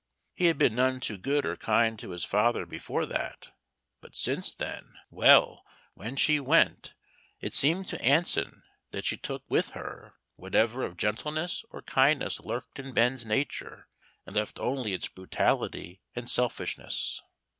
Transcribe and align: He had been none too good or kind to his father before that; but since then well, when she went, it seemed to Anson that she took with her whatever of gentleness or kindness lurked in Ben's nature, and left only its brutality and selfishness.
He 0.33 0.45
had 0.47 0.57
been 0.57 0.73
none 0.73 0.99
too 0.99 1.19
good 1.19 1.45
or 1.45 1.55
kind 1.55 1.99
to 1.99 2.09
his 2.09 2.23
father 2.25 2.65
before 2.65 3.05
that; 3.05 3.51
but 4.01 4.15
since 4.15 4.51
then 4.51 4.95
well, 5.11 5.63
when 5.93 6.15
she 6.15 6.39
went, 6.39 6.95
it 7.39 7.53
seemed 7.53 7.87
to 7.89 8.01
Anson 8.01 8.63
that 8.89 9.05
she 9.05 9.15
took 9.15 9.43
with 9.47 9.69
her 9.77 10.15
whatever 10.37 10.81
of 10.83 10.97
gentleness 10.97 11.63
or 11.69 11.83
kindness 11.83 12.39
lurked 12.39 12.79
in 12.79 12.95
Ben's 12.95 13.27
nature, 13.27 13.87
and 14.25 14.35
left 14.35 14.57
only 14.57 14.93
its 14.95 15.07
brutality 15.07 16.01
and 16.15 16.27
selfishness. 16.27 17.21